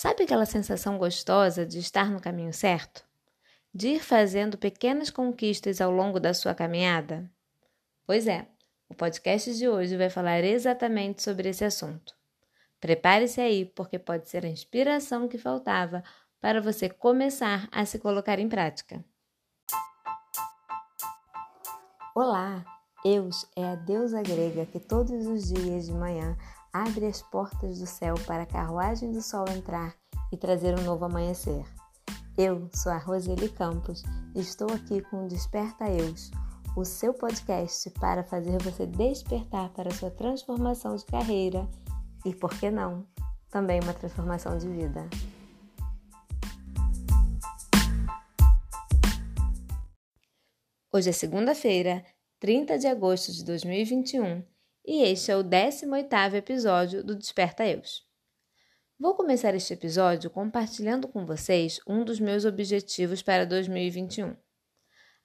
Sabe 0.00 0.22
aquela 0.22 0.46
sensação 0.46 0.96
gostosa 0.96 1.66
de 1.66 1.80
estar 1.80 2.08
no 2.08 2.20
caminho 2.20 2.52
certo? 2.52 3.04
De 3.74 3.88
ir 3.88 4.00
fazendo 4.00 4.56
pequenas 4.56 5.10
conquistas 5.10 5.80
ao 5.80 5.90
longo 5.90 6.20
da 6.20 6.32
sua 6.32 6.54
caminhada? 6.54 7.28
Pois 8.06 8.28
é, 8.28 8.46
o 8.88 8.94
podcast 8.94 9.52
de 9.58 9.68
hoje 9.68 9.96
vai 9.96 10.08
falar 10.08 10.44
exatamente 10.44 11.20
sobre 11.20 11.48
esse 11.48 11.64
assunto. 11.64 12.14
Prepare-se 12.80 13.40
aí, 13.40 13.64
porque 13.64 13.98
pode 13.98 14.28
ser 14.28 14.46
a 14.46 14.48
inspiração 14.48 15.26
que 15.26 15.36
faltava 15.36 16.04
para 16.40 16.60
você 16.60 16.88
começar 16.88 17.68
a 17.72 17.84
se 17.84 17.98
colocar 17.98 18.38
em 18.38 18.48
prática. 18.48 19.04
Olá! 22.14 22.64
Eus 23.04 23.48
é 23.56 23.64
a 23.64 23.74
deusa 23.74 24.22
grega 24.22 24.64
que 24.64 24.78
todos 24.78 25.26
os 25.26 25.48
dias 25.48 25.86
de 25.86 25.92
manhã 25.92 26.36
abre 26.72 27.06
as 27.06 27.22
portas 27.22 27.78
do 27.78 27.86
céu 27.86 28.14
para 28.26 28.42
a 28.42 28.46
carruagem 28.46 29.12
do 29.12 29.22
sol 29.22 29.44
entrar 29.48 29.94
e 30.32 30.36
trazer 30.36 30.78
um 30.78 30.82
novo 30.82 31.04
amanhecer. 31.04 31.64
Eu 32.36 32.68
sou 32.74 32.92
a 32.92 32.98
Roseli 32.98 33.48
Campos 33.48 34.02
e 34.34 34.40
estou 34.40 34.72
aqui 34.72 35.00
com 35.02 35.24
o 35.24 35.28
Desperta 35.28 35.88
Eus, 35.88 36.30
o 36.76 36.84
seu 36.84 37.12
podcast 37.12 37.90
para 37.90 38.22
fazer 38.22 38.62
você 38.62 38.86
despertar 38.86 39.70
para 39.70 39.88
a 39.88 39.94
sua 39.94 40.10
transformação 40.10 40.94
de 40.94 41.04
carreira 41.06 41.68
e, 42.24 42.34
por 42.34 42.50
que 42.50 42.70
não, 42.70 43.06
também 43.50 43.80
uma 43.80 43.94
transformação 43.94 44.56
de 44.58 44.68
vida. 44.68 45.08
Hoje 50.92 51.10
é 51.10 51.12
segunda-feira, 51.12 52.04
30 52.40 52.78
de 52.78 52.86
agosto 52.86 53.32
de 53.32 53.44
2021 53.44 54.57
e 54.88 55.02
este 55.02 55.30
é 55.30 55.36
o 55.36 55.44
18º 55.44 56.32
episódio 56.32 57.04
do 57.04 57.14
Desperta 57.14 57.62
Eus. 57.66 58.06
Vou 58.98 59.14
começar 59.14 59.54
este 59.54 59.74
episódio 59.74 60.30
compartilhando 60.30 61.06
com 61.06 61.26
vocês 61.26 61.78
um 61.86 62.02
dos 62.02 62.18
meus 62.18 62.46
objetivos 62.46 63.20
para 63.20 63.44
2021. 63.44 64.34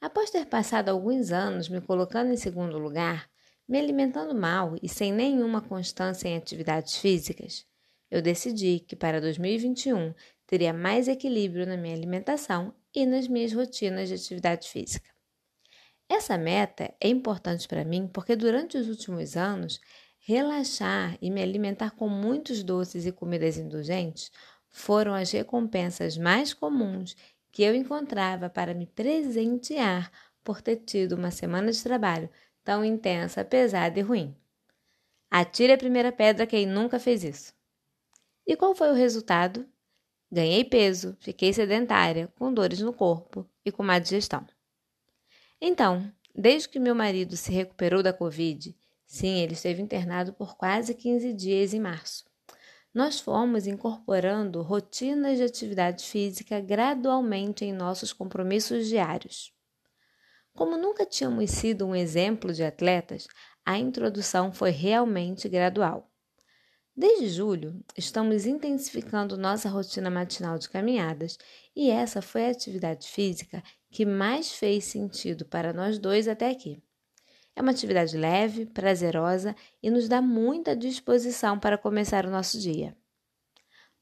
Após 0.02 0.30
ter 0.30 0.48
passado 0.48 0.90
alguns 0.90 1.32
anos 1.32 1.70
me 1.70 1.80
colocando 1.80 2.34
em 2.34 2.36
segundo 2.36 2.78
lugar, 2.78 3.30
me 3.66 3.80
alimentando 3.80 4.36
mal 4.36 4.76
e 4.84 4.90
sem 4.90 5.14
nenhuma 5.14 5.62
constância 5.62 6.28
em 6.28 6.36
atividades 6.36 6.98
físicas, 6.98 7.66
eu 8.12 8.22
decidi 8.22 8.82
que 8.82 8.98
para 8.98 9.22
2021 9.22 10.14
teria 10.46 10.74
mais 10.74 11.08
equilíbrio 11.08 11.66
na 11.66 11.78
minha 11.78 11.96
alimentação 11.96 12.76
e 12.94 13.06
nas 13.06 13.30
minhas 13.30 13.54
rotinas 13.54 14.10
de 14.10 14.16
atividade 14.16 14.68
física. 14.68 15.13
Essa 16.16 16.38
meta 16.38 16.94
é 17.02 17.08
importante 17.08 17.68
para 17.68 17.84
mim 17.84 18.08
porque 18.08 18.36
durante 18.36 18.78
os 18.78 18.88
últimos 18.88 19.36
anos, 19.36 19.82
relaxar 20.20 21.18
e 21.20 21.32
me 21.32 21.42
alimentar 21.42 21.90
com 21.90 22.08
muitos 22.08 22.62
doces 22.62 23.08
e 23.08 23.12
comidas 23.12 23.58
indulgentes 23.58 24.32
foram 24.70 25.16
as 25.16 25.32
recompensas 25.32 26.16
mais 26.16 26.54
comuns 26.54 27.16
que 27.52 27.64
eu 27.64 27.74
encontrava 27.74 28.48
para 28.48 28.76
me 28.76 28.86
presentear 28.86 30.12
por 30.44 30.62
ter 30.62 30.76
tido 30.76 31.14
uma 31.14 31.32
semana 31.32 31.72
de 31.72 31.82
trabalho 31.82 32.30
tão 32.64 32.86
intensa, 32.86 33.44
pesada 33.44 33.98
e 33.98 34.04
ruim. 34.04 34.38
Atire 35.32 35.74
a 35.74 35.78
primeira 35.80 36.12
pedra 36.12 36.46
quem 36.46 36.68
nunca 36.68 37.00
fez 37.00 37.24
isso. 37.24 37.56
E 38.46 38.56
qual 38.56 38.76
foi 38.76 38.92
o 38.92 38.96
resultado? 38.96 39.68
Ganhei 40.32 40.64
peso, 40.64 41.18
fiquei 41.20 41.52
sedentária, 41.52 42.32
com 42.38 42.54
dores 42.54 42.82
no 42.82 42.94
corpo 42.94 43.50
e 43.66 43.72
com 43.72 43.82
má 43.82 43.98
digestão. 43.98 44.46
Então, 45.66 46.12
desde 46.36 46.68
que 46.68 46.78
meu 46.78 46.94
marido 46.94 47.38
se 47.38 47.50
recuperou 47.50 48.04
da 48.04 48.12
Covid, 48.12 48.76
sim, 49.08 49.40
ele 49.40 49.54
esteve 49.54 49.82
internado 49.82 50.34
por 50.34 50.58
quase 50.58 50.94
15 50.94 51.32
dias 51.32 51.74
em 51.74 51.80
março, 51.80 52.26
nós 52.94 53.22
fomos 53.22 53.66
incorporando 53.66 54.62
rotinas 54.62 55.38
de 55.38 55.44
atividade 55.46 56.04
física 56.04 56.60
gradualmente 56.60 57.64
em 57.64 57.72
nossos 57.72 58.12
compromissos 58.12 58.90
diários. 58.90 59.54
Como 60.54 60.76
nunca 60.76 61.06
tínhamos 61.06 61.50
sido 61.52 61.88
um 61.88 61.96
exemplo 61.96 62.52
de 62.52 62.62
atletas, 62.62 63.26
a 63.66 63.80
introdução 63.80 64.52
foi 64.52 64.72
realmente 64.72 65.48
gradual. 65.48 66.12
Desde 66.94 67.30
julho, 67.30 67.82
estamos 67.98 68.46
intensificando 68.46 69.38
nossa 69.38 69.70
rotina 69.70 70.10
matinal 70.10 70.60
de 70.60 70.70
caminhadas 70.70 71.38
e 71.74 71.90
essa 71.90 72.22
foi 72.22 72.48
a 72.48 72.52
atividade 72.52 73.08
física 73.08 73.64
que 73.94 74.08
mais 74.08 74.52
fez 74.52 74.86
sentido 74.86 75.46
para 75.46 75.72
nós 75.72 76.00
dois 76.00 76.28
até 76.28 76.50
aqui. 76.50 76.82
É 77.56 77.62
uma 77.62 77.70
atividade 77.70 78.18
leve, 78.18 78.66
prazerosa 78.66 79.56
e 79.84 79.92
nos 79.92 80.10
dá 80.10 80.20
muita 80.20 80.76
disposição 80.76 81.60
para 81.60 81.78
começar 81.78 82.26
o 82.26 82.32
nosso 82.32 82.60
dia. 82.60 82.98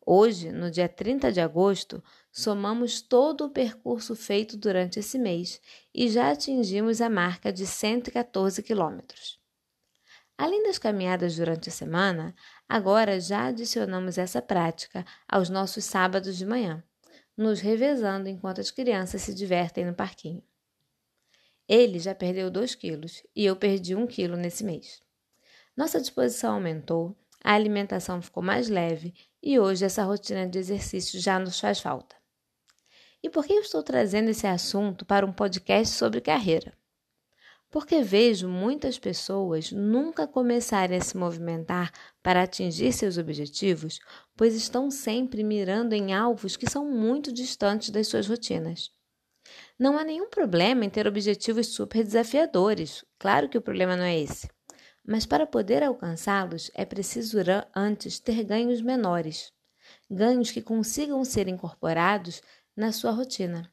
Hoje, 0.04 0.50
no 0.50 0.72
dia 0.72 0.88
30 0.88 1.34
de 1.34 1.42
agosto, 1.42 2.02
somamos 2.32 3.02
todo 3.02 3.46
o 3.46 3.50
percurso 3.50 4.16
feito 4.16 4.56
durante 4.56 4.98
esse 4.98 5.20
mês 5.20 5.60
e 5.94 6.08
já 6.08 6.32
atingimos 6.32 7.02
a 7.02 7.10
marca 7.10 7.52
de 7.52 7.68
114 7.68 8.64
quilômetros. 8.64 9.42
Além 10.38 10.64
das 10.64 10.80
caminhadas 10.80 11.36
durante 11.36 11.68
a 11.68 11.72
semana, 11.72 12.34
agora 12.68 13.20
já 13.20 13.48
adicionamos 13.48 14.18
essa 14.18 14.42
prática 14.42 15.06
aos 15.28 15.50
nossos 15.50 15.84
sábados 15.84 16.38
de 16.38 16.46
manhã 16.46 16.82
nos 17.38 17.60
revezando 17.60 18.28
enquanto 18.28 18.62
as 18.62 18.72
crianças 18.72 19.22
se 19.22 19.34
divertem 19.34 19.86
no 19.86 19.94
parquinho. 19.94 20.44
Ele 21.68 22.00
já 22.00 22.14
perdeu 22.14 22.52
2 22.52 22.76
quilos 22.76 23.24
e 23.36 23.46
eu 23.46 23.56
perdi 23.56 23.96
1 23.96 24.02
um 24.02 24.08
quilo 24.08 24.36
nesse 24.36 24.64
mês. 24.64 25.02
Nossa 25.76 26.02
disposição 26.02 26.56
aumentou, 26.56 27.18
a 27.44 27.54
alimentação 27.54 28.22
ficou 28.22 28.44
mais 28.44 28.68
leve 28.68 29.14
e 29.42 29.60
hoje 29.60 29.86
essa 29.86 30.04
rotina 30.04 30.48
de 30.48 30.60
exercício 30.60 31.20
já 31.20 31.40
nos 31.40 31.60
faz 31.60 31.80
falta. 31.80 32.16
E 33.24 33.30
por 33.30 33.46
que 33.46 33.54
eu 33.54 33.62
estou 33.62 33.82
trazendo 33.82 34.30
esse 34.30 34.48
assunto 34.48 35.06
para 35.06 35.26
um 35.26 35.32
podcast 35.32 35.96
sobre 35.96 36.22
carreira? 36.22 36.74
Porque 37.72 38.04
vejo 38.04 38.50
muitas 38.50 39.00
pessoas 39.00 39.72
nunca 39.72 40.28
começarem 40.28 40.98
a 40.98 41.02
se 41.02 41.16
movimentar 41.16 41.90
para 42.22 42.44
atingir 42.44 42.92
seus 42.92 43.18
objetivos, 43.18 44.00
pois 44.36 44.54
estão 44.54 44.92
sempre 44.92 45.42
mirando 45.42 45.94
em 45.94 46.14
alvos 46.14 46.58
que 46.58 46.70
são 46.70 46.86
muito 46.86 47.32
distantes 47.32 47.90
das 47.90 48.08
suas 48.08 48.28
rotinas. 48.28 48.92
Não 49.80 49.98
há 49.98 50.04
nenhum 50.04 50.30
problema 50.30 50.84
em 50.84 50.90
ter 50.90 51.08
objetivos 51.08 51.68
super 51.68 52.04
desafiadores, 52.04 53.06
claro 53.18 53.48
que 53.48 53.58
o 53.58 53.62
problema 53.62 53.96
não 53.96 54.04
é 54.04 54.20
esse. 54.20 54.50
Mas 55.04 55.26
para 55.26 55.48
poder 55.48 55.82
alcançá-los 55.82 56.70
é 56.76 56.86
preciso 56.86 57.38
antes 57.74 58.20
ter 58.20 58.44
ganhos 58.44 58.82
menores, 58.82 59.52
ganhos 60.10 60.52
que 60.52 60.62
consigam 60.62 61.24
ser 61.24 61.48
incorporados 61.48 62.42
na 62.76 62.92
sua 62.92 63.12
rotina. 63.12 63.72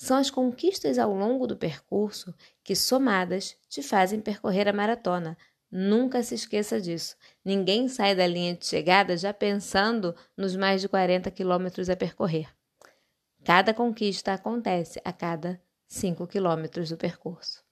São 0.00 0.16
as 0.16 0.30
conquistas 0.30 0.98
ao 0.98 1.12
longo 1.12 1.46
do 1.46 1.54
percurso 1.54 2.34
que, 2.64 2.74
somadas, 2.74 3.54
te 3.68 3.82
fazem 3.82 4.18
percorrer 4.18 4.66
a 4.66 4.72
maratona. 4.72 5.36
Nunca 5.70 6.22
se 6.22 6.34
esqueça 6.34 6.80
disso. 6.80 7.14
Ninguém 7.44 7.86
sai 7.86 8.14
da 8.14 8.26
linha 8.26 8.56
de 8.56 8.64
chegada 8.64 9.14
já 9.14 9.34
pensando 9.34 10.16
nos 10.34 10.56
mais 10.56 10.80
de 10.80 10.88
40 10.88 11.30
quilômetros 11.30 11.90
a 11.90 11.96
percorrer. 11.96 12.48
Cada 13.44 13.74
conquista 13.74 14.32
acontece 14.32 15.02
a 15.04 15.12
cada 15.12 15.60
5 15.86 16.26
quilômetros 16.26 16.88
do 16.88 16.96
percurso. 16.96 17.62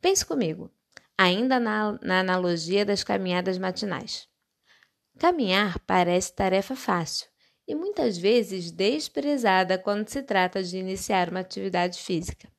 Pense 0.00 0.24
comigo, 0.24 0.70
ainda 1.18 1.60
na, 1.60 1.98
na 2.00 2.20
analogia 2.20 2.82
das 2.82 3.04
caminhadas 3.04 3.58
matinais. 3.58 4.26
Caminhar 5.18 5.78
parece 5.80 6.34
tarefa 6.34 6.74
fácil, 6.74 7.28
e 7.70 7.74
muitas 7.74 8.18
vezes 8.18 8.72
desprezada 8.72 9.78
quando 9.78 10.08
se 10.08 10.24
trata 10.24 10.60
de 10.60 10.76
iniciar 10.76 11.30
uma 11.30 11.38
atividade 11.38 12.00
física. 12.00 12.50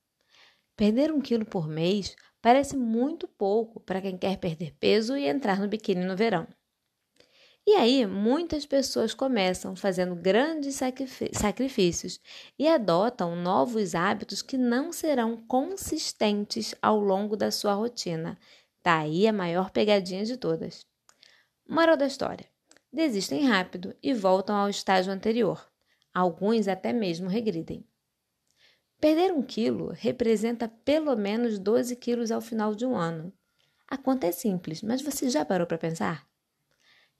Perder 0.78 1.12
um 1.12 1.20
quilo 1.20 1.46
por 1.46 1.68
mês 1.68 2.16
parece 2.42 2.78
muito 2.78 3.28
pouco 3.28 3.82
para 3.82 4.00
quem 4.00 4.18
quer 4.18 4.38
perder 4.38 4.74
peso 4.80 5.18
e 5.18 5.28
entrar 5.28 5.60
no 5.60 5.68
biquíni 5.68 6.06
no 6.06 6.16
verão. 6.16 6.48
E 7.68 7.74
aí, 7.74 8.06
muitas 8.06 8.66
pessoas 8.66 9.14
começam 9.14 9.76
fazendo 9.76 10.16
grandes 10.16 10.80
sacrifícios 11.34 12.18
e 12.58 12.66
adotam 12.66 13.35
novos 13.35 13.94
hábitos 13.94 14.41
que 14.41 14.58
não 14.58 14.94
serão 14.94 15.35
consistentes 15.46 16.74
ao 16.82 16.97
longo 17.02 17.35
da 17.35 17.52
sua 17.52 17.74
rotina. 17.74 18.40
Daí 18.82 19.24
tá 19.24 19.30
a 19.30 19.34
maior 19.34 19.72
pegadinha 19.72 20.24
de 20.24 20.38
todas. 20.38 20.85
Moral 21.68 21.97
da 21.97 22.08
história: 22.08 22.51
desistem 22.91 23.47
rápido 23.47 23.96
e 24.02 24.14
voltam 24.14 24.55
ao 24.55 24.70
estágio 24.70 25.11
anterior. 25.14 25.72
Alguns 26.14 26.67
até 26.67 26.91
mesmo 26.91 27.29
regridem. 27.29 27.85
Perder 28.99 29.32
um 29.32 29.41
quilo 29.41 29.93
representa 29.93 30.67
pelo 30.67 31.16
menos 31.16 31.58
12 31.58 31.96
quilos 31.96 32.32
ao 32.32 32.41
final 32.41 32.76
de 32.76 32.85
um 32.85 32.96
ano. 32.96 33.34
A 33.88 33.97
conta 33.97 34.28
é 34.28 34.32
simples, 34.32 34.82
mas 34.84 35.02
você 35.02 35.29
já 35.29 35.43
parou 35.43 35.66
para 35.66 35.78
pensar? 35.78 36.28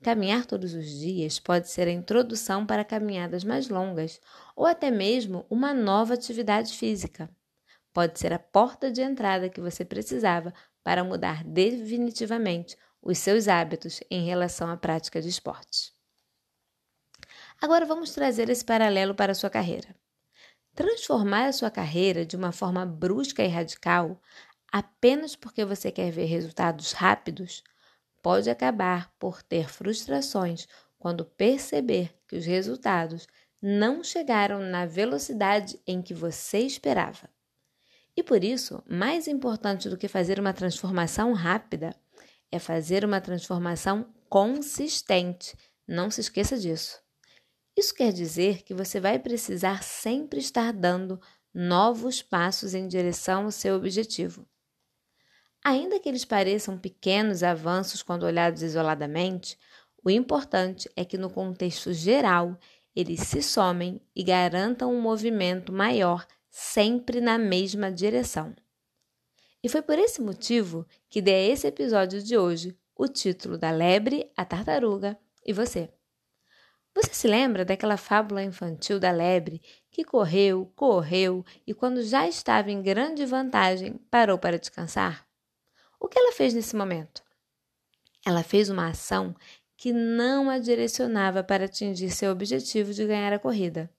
Caminhar 0.04 0.46
todos 0.46 0.74
os 0.74 0.88
dias 1.00 1.40
pode 1.40 1.70
ser 1.70 1.88
a 1.88 1.92
introdução 1.92 2.66
para 2.66 2.84
caminhadas 2.84 3.44
mais 3.44 3.70
longas 3.70 4.20
ou 4.56 4.66
até 4.66 4.90
mesmo 4.90 5.46
uma 5.50 5.74
nova 5.74 6.14
atividade 6.14 6.74
física. 6.74 7.30
Pode 7.94 8.20
ser 8.20 8.34
a 8.34 8.40
porta 8.40 8.92
de 8.92 9.02
entrada 9.02 9.50
que 9.50 9.62
você 9.62 9.86
precisava 9.86 10.54
para 10.84 11.04
mudar 11.04 11.44
definitivamente 11.44 12.78
os 13.02 13.18
seus 13.18 13.48
hábitos 13.48 14.02
em 14.10 14.26
relação 14.26 14.70
à 14.70 14.78
prática 14.78 15.22
de 15.22 15.30
esportes. 15.30 15.94
Agora 17.60 17.86
vamos 17.86 18.12
trazer 18.12 18.50
esse 18.50 18.64
paralelo 18.64 19.16
para 19.16 19.32
a 19.32 19.36
sua 19.36 19.50
carreira. 19.50 19.96
Transformar 20.76 21.48
a 21.48 21.54
sua 21.54 21.70
carreira 21.70 22.26
de 22.26 22.36
uma 22.36 22.52
forma 22.52 22.86
brusca 22.86 23.44
e 23.44 23.48
radical 23.48 24.20
apenas 24.72 25.36
porque 25.36 25.66
você 25.66 25.92
quer 25.92 26.12
ver 26.12 26.26
resultados 26.26 26.94
rápidos 26.94 27.64
pode 28.22 28.50
acabar 28.50 29.12
por 29.20 29.42
ter 29.44 29.70
frustrações 29.70 30.68
quando 30.98 31.26
perceber 31.26 32.14
que 32.28 32.36
os 32.36 32.46
resultados 32.46 33.28
não 33.62 34.04
chegaram 34.04 34.60
na 34.60 34.86
velocidade 34.86 35.80
em 35.86 36.02
que 36.02 36.14
você 36.14 36.60
esperava. 36.60 37.30
E 38.16 38.24
por 38.24 38.44
isso, 38.44 38.84
mais 38.88 39.28
importante 39.28 39.90
do 39.90 39.98
que 39.98 40.08
fazer 40.08 40.40
uma 40.40 40.54
transformação 40.54 41.34
rápida 41.34 41.96
é 42.52 42.60
fazer 42.60 43.06
uma 43.06 43.22
transformação 43.22 44.14
consistente. 44.30 45.56
Não 45.88 46.12
se 46.12 46.22
esqueça 46.22 46.58
disso. 46.58 47.02
Isso 47.78 47.94
quer 47.94 48.12
dizer 48.12 48.64
que 48.64 48.74
você 48.74 49.00
vai 49.00 49.18
precisar 49.18 49.84
sempre 49.84 50.40
estar 50.40 50.74
dando 50.74 51.20
novos 51.54 52.22
passos 52.22 52.74
em 52.74 52.88
direção 52.88 53.46
ao 53.46 53.52
seu 53.52 53.76
objetivo. 53.76 54.48
Ainda 55.64 56.00
que 56.00 56.10
eles 56.10 56.26
pareçam 56.26 56.78
pequenos 56.78 57.44
avanços 57.44 58.02
quando 58.02 58.24
olhados 58.24 58.62
isoladamente, 58.62 59.58
o 60.04 60.10
importante 60.10 60.90
é 60.96 61.06
que, 61.06 61.18
no 61.18 61.30
contexto 61.30 61.94
geral, 61.94 62.58
eles 62.96 63.22
se 63.22 63.42
somem 63.42 64.02
e 64.16 64.24
garantam 64.24 64.94
um 64.94 65.00
movimento 65.00 65.72
maior 65.72 66.26
sempre 66.50 67.22
na 67.22 67.38
mesma 67.38 67.92
direção. 67.92 68.56
E 69.64 69.70
foi 69.70 69.82
por 69.82 70.00
esse 70.00 70.22
motivo 70.22 70.88
que 71.10 71.22
dei 71.22 71.50
a 71.50 71.54
esse 71.54 71.68
episódio 71.68 72.22
de 72.22 72.38
hoje 72.38 72.76
o 72.96 73.08
título 73.08 73.58
da 73.58 73.72
Lebre, 73.72 74.32
a 74.36 74.44
Tartaruga 74.44 75.18
e 75.46 75.54
Você. 75.54 75.90
Você 76.94 77.14
se 77.14 77.28
lembra 77.28 77.64
daquela 77.64 77.96
fábula 77.96 78.44
infantil 78.44 79.00
da 79.00 79.12
lebre 79.12 79.62
que 79.90 80.04
correu, 80.04 80.72
correu 80.76 81.46
e, 81.66 81.74
quando 81.74 82.04
já 82.04 82.28
estava 82.28 82.70
em 82.70 82.82
grande 82.82 83.26
vantagem, 83.26 83.94
parou 84.10 84.38
para 84.38 84.60
descansar? 84.60 85.26
O 86.00 86.08
que 86.08 86.20
ela 86.20 86.34
fez 86.34 86.54
nesse 86.54 86.76
momento? 86.76 87.24
Ela 88.26 88.44
fez 88.44 88.70
uma 88.70 88.90
ação 88.90 89.34
que 89.78 89.94
não 89.94 90.50
a 90.50 90.60
direcionava 90.60 91.44
para 91.44 91.66
atingir 91.66 92.12
seu 92.12 92.32
objetivo 92.32 92.94
de 92.94 93.06
ganhar 93.06 93.32
a 93.32 93.40
corrida. 93.40 93.90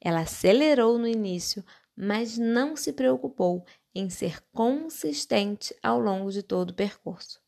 Ela 0.00 0.20
acelerou 0.20 0.98
no 0.98 1.06
início, 1.06 1.64
mas 1.96 2.38
não 2.38 2.76
se 2.76 2.92
preocupou 2.92 3.64
em 3.94 4.08
ser 4.08 4.40
consistente 4.52 5.74
ao 5.82 5.98
longo 5.98 6.30
de 6.30 6.42
todo 6.42 6.70
o 6.70 6.74
percurso. 6.74 7.40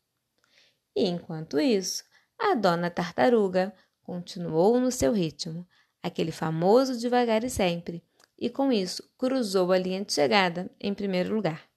E 0.95 1.07
enquanto 1.07 1.59
isso, 1.59 2.03
a 2.37 2.53
dona 2.53 2.89
tartaruga 2.89 3.73
continuou 4.03 4.79
no 4.79 4.91
seu 4.91 5.11
ritmo, 5.11 5.67
aquele 6.01 6.31
famoso 6.31 6.97
devagar 6.97 7.43
e 7.43 7.49
sempre, 7.49 8.03
e 8.37 8.49
com 8.49 8.71
isso 8.71 9.03
cruzou 9.17 9.71
a 9.71 9.77
linha 9.77 10.03
de 10.03 10.13
chegada 10.13 10.69
em 10.79 10.93
primeiro 10.93 11.33
lugar. 11.33 11.67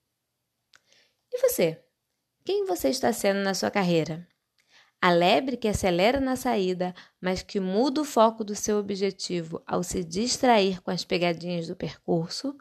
E 1.32 1.40
você? 1.40 1.82
Quem 2.44 2.64
você 2.64 2.88
está 2.88 3.12
sendo 3.12 3.40
na 3.40 3.54
sua 3.54 3.70
carreira? 3.70 4.26
A 5.00 5.12
lebre 5.12 5.56
que 5.56 5.68
acelera 5.68 6.18
na 6.18 6.34
saída, 6.34 6.92
mas 7.20 7.40
que 7.40 7.60
muda 7.60 8.00
o 8.00 8.04
foco 8.04 8.42
do 8.42 8.56
seu 8.56 8.78
objetivo 8.78 9.62
ao 9.64 9.84
se 9.84 10.02
distrair 10.02 10.82
com 10.82 10.90
as 10.90 11.04
pegadinhas 11.04 11.68
do 11.68 11.76
percurso, 11.76 12.56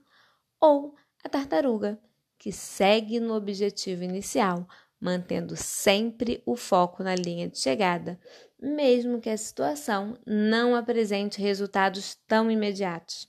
ou 0.59 0.95
a 1.23 1.29
tartaruga, 1.29 1.99
que 2.37 2.51
segue 2.51 3.19
no 3.19 3.33
objetivo 3.33 4.03
inicial, 4.03 4.67
mantendo 4.99 5.55
sempre 5.55 6.43
o 6.45 6.55
foco 6.55 7.01
na 7.01 7.15
linha 7.15 7.49
de 7.49 7.57
chegada, 7.57 8.19
mesmo 8.59 9.19
que 9.19 9.31
a 9.31 9.37
situação 9.37 10.15
não 10.23 10.75
apresente 10.75 11.41
resultados 11.41 12.19
tão 12.27 12.51
imediatos. 12.51 13.27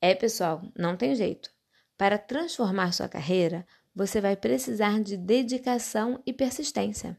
É, 0.00 0.14
pessoal, 0.14 0.62
não 0.78 0.96
tem 0.96 1.16
jeito. 1.16 1.50
Para 1.98 2.16
transformar 2.16 2.92
sua 2.92 3.08
carreira, 3.08 3.66
você 3.92 4.20
vai 4.20 4.36
precisar 4.36 5.02
de 5.02 5.16
dedicação 5.16 6.22
e 6.24 6.32
persistência 6.32 7.18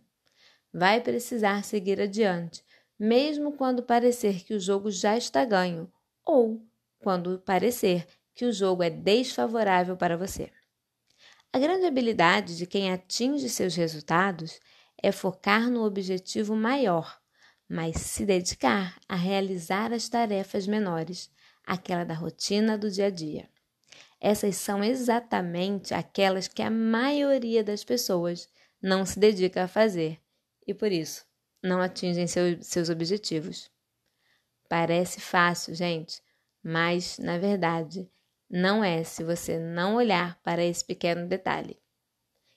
vai 0.74 1.02
precisar 1.02 1.64
seguir 1.64 2.00
adiante, 2.00 2.64
mesmo 3.00 3.52
quando 3.54 3.84
parecer 3.84 4.44
que 4.44 4.54
o 4.54 4.60
jogo 4.60 4.92
já 4.92 5.18
está 5.18 5.46
ganho 5.46 5.92
ou 6.26 6.62
quando 7.00 7.40
parecer 7.40 8.08
que 8.34 8.46
o 8.46 8.52
jogo 8.52 8.84
é 8.84 8.90
desfavorável 8.90 9.96
para 9.96 10.18
você. 10.18 10.52
A 11.52 11.60
grande 11.60 11.86
habilidade 11.86 12.58
de 12.58 12.66
quem 12.66 12.92
atinge 12.92 13.50
seus 13.50 13.76
resultados 13.76 14.60
é 15.02 15.12
focar 15.12 15.70
no 15.70 15.84
objetivo 15.84 16.56
maior, 16.56 17.20
mas 17.68 17.98
se 17.98 18.26
dedicar 18.26 19.00
a 19.08 19.16
realizar 19.16 19.94
as 19.94 20.08
tarefas 20.10 20.68
menores, 20.68 21.32
aquela 21.66 22.04
da 22.04 22.14
rotina 22.14 22.78
do 22.78 22.92
dia 22.92 23.08
a 23.08 23.10
dia. 23.10 23.50
Essas 24.20 24.56
são 24.56 24.84
exatamente 24.84 25.94
aquelas 25.94 26.48
que 26.48 26.62
a 26.62 26.70
maioria 26.70 27.64
das 27.64 27.84
pessoas 27.84 28.50
não 28.82 29.06
se 29.06 29.20
dedica 29.20 29.64
a 29.64 29.68
fazer 29.68 30.20
e 30.68 30.74
por 30.74 30.92
isso 30.92 31.26
não 31.64 31.82
atingem 31.82 32.28
seu, 32.28 32.62
seus 32.62 32.90
objetivos. 32.90 33.72
Parece 34.70 35.20
fácil, 35.20 35.74
gente, 35.74 36.22
mas 36.62 37.18
na 37.18 37.38
verdade 37.38 38.10
não 38.50 38.84
é 38.84 39.04
se 39.04 39.24
você 39.24 39.58
não 39.58 39.96
olhar 39.96 40.40
para 40.42 40.64
esse 40.64 40.84
pequeno 40.84 41.28
detalhe. 41.28 41.80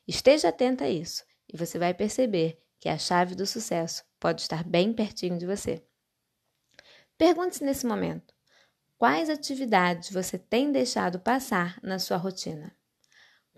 Esteja 0.07 0.49
atenta 0.49 0.85
a 0.85 0.91
isso 0.91 1.25
e 1.53 1.57
você 1.57 1.79
vai 1.79 1.95
perceber 1.95 2.61
que 2.79 2.89
a 2.89 2.99
chave 2.99 3.35
do 3.35 3.47
sucesso 3.47 4.05
pode 4.19 4.43
estar 4.43 4.65
bem 4.65 4.93
pertinho 4.93 5.39
de 5.39 5.47
você. 5.47 5.85
Pergunte-se 7.17 7.63
nesse 7.63 7.87
momento: 7.87 8.35
quais 8.97 9.29
atividades 9.29 10.11
você 10.11 10.39
tem 10.39 10.73
deixado 10.73 11.21
passar 11.21 11.79
na 11.83 11.99
sua 11.99 12.17
rotina? 12.17 12.75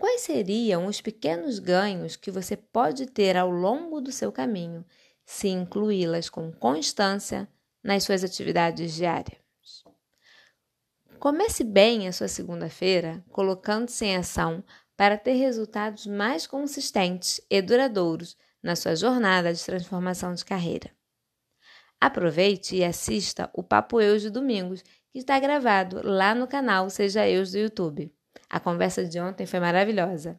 Quais 0.02 0.22
seriam 0.22 0.86
os 0.86 1.00
pequenos 1.00 1.60
ganhos 1.60 2.16
que 2.16 2.28
você 2.28 2.56
pode 2.56 3.06
ter 3.06 3.36
ao 3.36 3.48
longo 3.48 4.00
do 4.00 4.10
seu 4.10 4.32
caminho 4.32 4.84
se 5.24 5.46
incluí-las 5.46 6.28
com 6.28 6.50
constância 6.50 7.48
nas 7.84 8.02
suas 8.02 8.24
atividades 8.24 8.94
diárias? 8.94 9.38
Comece 11.20 11.62
bem 11.62 12.08
a 12.08 12.12
sua 12.12 12.26
segunda-feira 12.26 13.24
colocando-se 13.30 14.04
em 14.04 14.16
ação 14.16 14.64
para 14.96 15.16
ter 15.16 15.34
resultados 15.34 16.04
mais 16.04 16.48
consistentes 16.48 17.40
e 17.48 17.62
duradouros 17.62 18.36
na 18.60 18.74
sua 18.74 18.96
jornada 18.96 19.54
de 19.54 19.64
transformação 19.64 20.34
de 20.34 20.44
carreira. 20.44 20.90
Aproveite 22.00 22.74
e 22.74 22.82
assista 22.82 23.48
o 23.54 23.62
Papo 23.62 24.00
Eus 24.00 24.20
de 24.20 24.30
Domingos, 24.30 24.82
que 25.12 25.20
está 25.20 25.38
gravado 25.38 26.00
lá 26.02 26.34
no 26.34 26.48
canal 26.48 26.90
Seja 26.90 27.24
Eus 27.28 27.52
do 27.52 27.58
YouTube. 27.58 28.12
A 28.52 28.60
conversa 28.60 29.02
de 29.02 29.18
ontem 29.18 29.46
foi 29.46 29.58
maravilhosa. 29.58 30.38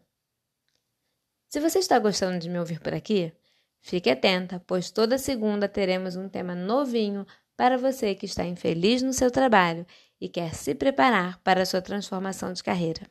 Se 1.49 1.59
você 1.59 1.79
está 1.79 1.97
gostando 1.97 2.37
de 2.37 2.47
me 2.47 2.59
ouvir 2.59 2.79
por 2.79 2.93
aqui, 2.93 3.33
fique 3.81 4.07
atenta, 4.07 4.63
pois 4.67 4.91
toda 4.91 5.17
segunda 5.17 5.67
teremos 5.67 6.15
um 6.15 6.29
tema 6.29 6.53
novinho 6.53 7.25
para 7.57 7.75
você 7.75 8.13
que 8.13 8.27
está 8.27 8.45
infeliz 8.45 9.01
no 9.01 9.13
seu 9.13 9.31
trabalho 9.31 9.83
e 10.21 10.29
quer 10.29 10.53
se 10.53 10.75
preparar 10.75 11.39
para 11.39 11.63
a 11.63 11.65
sua 11.65 11.81
transformação 11.81 12.53
de 12.53 12.63
carreira. 12.63 13.09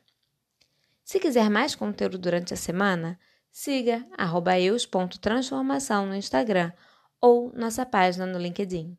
Se 1.03 1.19
quiser 1.19 1.49
mais 1.49 1.75
conteúdo 1.75 2.17
durante 2.17 2.53
a 2.53 2.57
semana, 2.57 3.19
siga 3.51 4.07
eus.transformação 4.61 6.05
no 6.05 6.15
Instagram 6.15 6.71
ou 7.19 7.51
nossa 7.53 7.85
página 7.85 8.25
no 8.25 8.39
LinkedIn. 8.39 8.97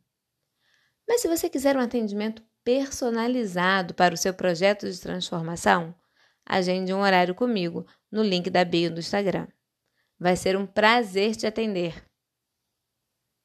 Mas 1.08 1.22
se 1.22 1.28
você 1.28 1.48
quiser 1.48 1.74
um 1.78 1.80
atendimento 1.80 2.42
personalizado 2.64 3.94
para 3.94 4.14
o 4.14 4.16
seu 4.16 4.32
projeto 4.32 4.90
de 4.90 4.98
transformação, 5.00 5.94
agende 6.46 6.92
um 6.92 7.00
horário 7.00 7.34
comigo 7.34 7.86
no 8.10 8.22
link 8.22 8.48
da 8.50 8.64
bio 8.64 8.90
do 8.90 9.00
Instagram. 9.00 9.46
Vai 10.18 10.36
ser 10.36 10.56
um 10.56 10.66
prazer 10.66 11.36
te 11.36 11.46
atender. 11.46 12.02